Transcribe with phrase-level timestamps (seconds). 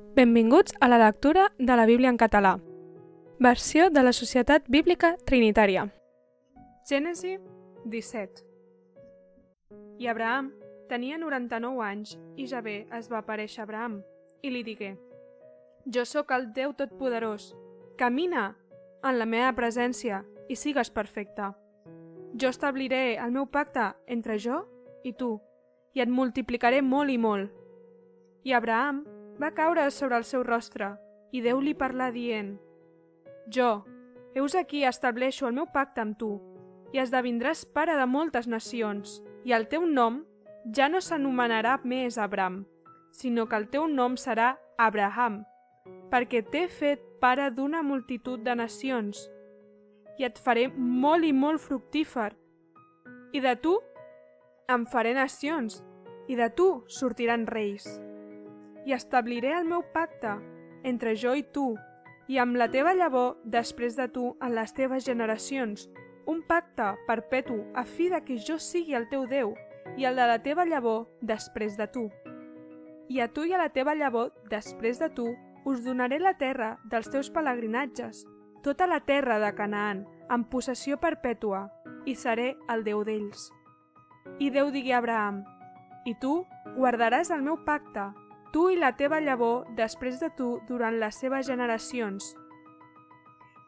[0.00, 2.58] Benvinguts a la lectura de la Bíblia en català.
[3.38, 5.86] Versió de la Societat Bíblica Trinitària.
[6.88, 7.38] Gènesi
[7.84, 8.42] 17
[9.98, 10.50] I Abraham
[10.88, 14.00] tenia 99 anys i Javé es va aparèixer a Abraham
[14.42, 14.96] i li digué
[15.86, 17.54] Jo sóc el Déu Totpoderós.
[17.96, 18.56] Camina
[19.04, 21.52] en la meva presència i sigues perfecte.
[22.40, 24.64] Jo establiré el meu pacte entre jo
[25.04, 25.38] i tu
[25.94, 27.50] i et multiplicaré molt i molt.
[28.44, 29.04] I Abraham
[29.40, 30.92] va caure sobre el seu rostre
[31.32, 32.56] i Déu li parlà dient
[33.48, 33.84] Jo,
[34.34, 36.34] heus aquí estableixo el meu pacte amb tu
[36.92, 40.20] i esdevindràs pare de moltes nacions i el teu nom
[40.76, 42.64] ja no s'anomenarà més Abram,
[43.12, 45.40] sinó que el teu nom serà Abraham,
[46.12, 49.24] perquè t'he fet pare d'una multitud de nacions
[50.18, 52.34] i et faré molt i molt fructífer.
[53.32, 53.78] I de tu
[54.68, 55.80] em faré nacions,
[56.28, 57.88] i de tu sortiran reis
[58.86, 60.36] i establiré el meu pacte
[60.84, 61.74] entre jo i tu
[62.30, 65.88] i amb la teva llavor després de tu en les teves generacions,
[66.30, 69.56] un pacte perpetu a fi de que jo sigui el teu Déu
[69.98, 72.06] i el de la teva llavor després de tu.
[73.10, 75.26] I a tu i a la teva llavor després de tu
[75.66, 78.22] us donaré la terra dels teus pelegrinatges,
[78.62, 81.66] tota la terra de Canaan, en possessió perpètua,
[82.06, 83.50] i seré el Déu d'ells.
[84.38, 85.42] I Déu digui a Abraham,
[86.06, 86.44] i tu
[86.76, 88.06] guardaràs el meu pacte,
[88.52, 92.34] tu i la teva llavor després de tu durant les seves generacions.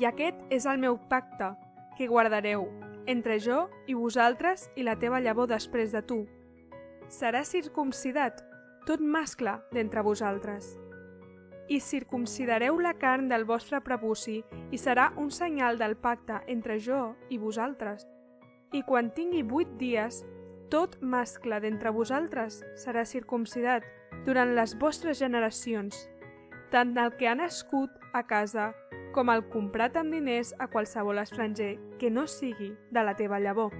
[0.00, 1.54] I aquest és el meu pacte,
[1.96, 2.66] que guardareu,
[3.08, 6.26] entre jo i vosaltres i la teva llavor després de tu.
[7.08, 8.42] Serà circumcidat,
[8.86, 10.74] tot mascle d'entre vosaltres.
[11.68, 17.16] I circumcidareu la carn del vostre prepuci i serà un senyal del pacte entre jo
[17.30, 18.04] i vosaltres.
[18.72, 20.20] I quan tingui vuit dies,
[20.70, 23.82] tot mascle d'entre vosaltres serà circumcidat,
[24.26, 26.08] durant les vostres generacions,
[26.72, 28.72] tant el que ha nascut a casa
[29.14, 33.72] com el comprat amb diners a qualsevol estranger que no sigui de la teva llavor.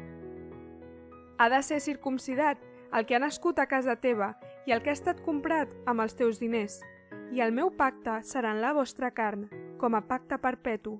[1.36, 2.62] Ha de ser circumcidat
[2.94, 6.14] el que ha nascut a casa teva i el que ha estat comprat amb els
[6.16, 6.78] teus diners,
[7.34, 10.96] i el meu pacte serà en la vostra carn, com a pacte perpetu.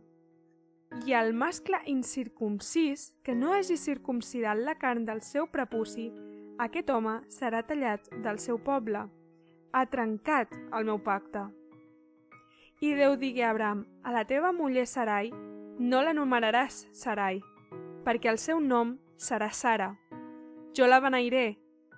[1.07, 6.11] I el mascle incircumcis, que no hagi circumcidat la carn del seu prepuci,
[6.59, 9.07] aquest home serà tallat del seu poble,
[9.73, 11.47] ha trencat el meu pacte.
[12.81, 15.31] I Déu digui a Abraham, a la teva muller Sarai
[15.79, 17.41] no l'anomenaràs Sarai,
[18.05, 19.95] perquè el seu nom serà Sara.
[20.77, 21.57] Jo la beneiré,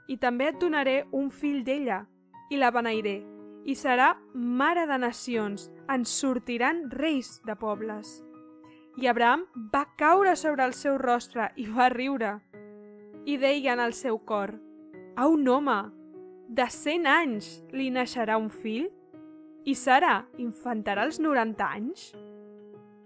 [0.08, 2.04] i també et donaré un fill d'ella,
[2.50, 3.18] i la beneiré,
[3.68, 8.22] i serà mare de nacions, en sortiran reis de pobles.
[8.98, 12.38] I Abraham va caure sobre el seu rostre i va riure.
[13.26, 14.56] I deia en el seu cor,
[15.16, 15.78] a un home,
[16.48, 18.86] de cent anys li naixerà un fill?
[19.68, 22.06] I Sara infantarà els 90 anys?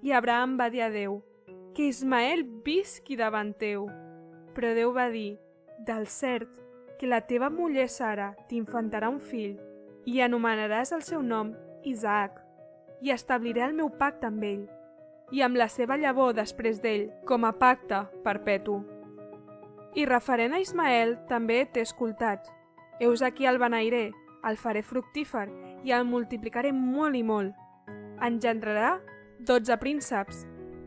[0.06, 1.16] I Abraham va dir a Déu,
[1.74, 3.88] que Ismael visqui davant teu.
[4.54, 5.40] Però Déu va dir,
[5.82, 6.46] del cert,
[7.00, 9.58] que la teva muller Sara t'infantarà un fill
[10.06, 11.50] i anomenaràs el seu nom
[11.82, 12.38] Isaac,
[13.02, 14.64] i establiré el meu pacte amb ell,
[15.34, 18.78] i amb la seva llavor després d'ell, com a pacte perpetu.
[19.98, 22.46] I referent a Ismael també t'he escoltat,
[23.02, 24.12] Heus aquí el beneiré,
[24.46, 25.48] el faré fructífer
[25.82, 27.56] i el multiplicaré molt i molt.
[28.22, 28.92] Engendrarà
[29.42, 30.44] dotze prínceps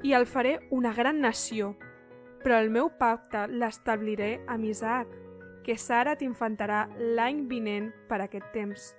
[0.07, 1.73] i el faré una gran nació.
[2.39, 5.11] Però el meu pacte l'establiré amb Isaac,
[5.67, 8.93] que Sara t'infantarà l'any vinent per aquest temps.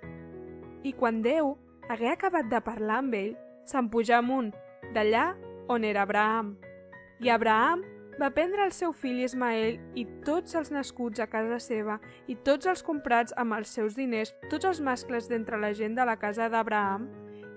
[0.85, 1.55] I quan Déu
[1.89, 3.33] hagué acabat de parlar amb ell,
[3.65, 4.53] se'n pujà amunt,
[4.93, 5.31] d'allà
[5.73, 6.53] on era Abraham.
[7.25, 7.81] I Abraham
[8.19, 12.65] va prendre el seu fill Ismael i tots els nascuts a casa seva i tots
[12.65, 16.49] els comprats amb els seus diners, tots els mascles d'entre la gent de la casa
[16.49, 17.07] d'Abraham,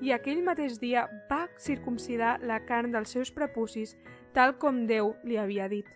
[0.01, 3.97] i aquell mateix dia va circumcidar la carn dels seus prepucis,
[4.33, 5.87] tal com Déu li havia dit.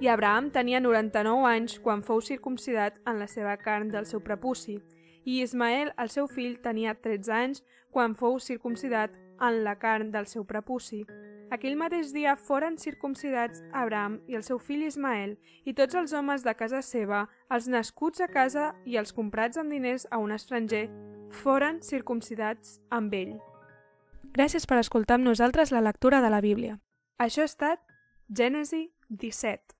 [0.00, 4.80] I Abraham tenia 99 anys quan fou circumcidat en la seva carn del seu prepuci,
[5.24, 10.26] i Ismael, el seu fill, tenia 13 anys quan fou circumcidat en la carn del
[10.28, 11.04] seu prepuci.
[11.54, 16.42] Aquell mateix dia foren circumcidats Abraham i el seu fill Ismael i tots els homes
[16.42, 20.88] de casa seva, els nascuts a casa i els comprats amb diners a un estranger,
[21.44, 23.36] foren circumcidats amb ell.
[24.34, 26.80] Gràcies per escoltar amb nosaltres la lectura de la Bíblia.
[27.22, 27.86] Això ha estat
[28.26, 29.78] Gènesi 17.